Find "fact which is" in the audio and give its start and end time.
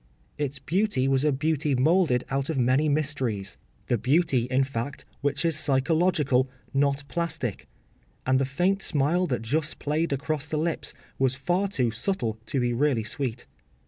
4.63-5.55